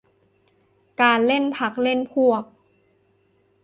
[1.01, 2.43] การเล่นพรรคเล่นพวก